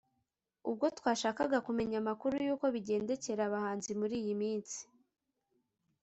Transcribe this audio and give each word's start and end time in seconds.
ubwo 0.69 0.85
twashakaga 0.97 1.57
kumenya 1.67 1.95
amakuru 2.01 2.35
y'uko 2.45 2.65
bigendekera 2.75 3.41
abahanzi 3.45 3.91
muri 3.99 4.15
iyi 4.21 4.33
minsi 4.41 4.79